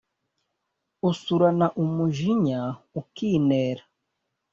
Usurana 1.09 1.67
umujinya 1.81 2.59
ukinera. 2.99 3.83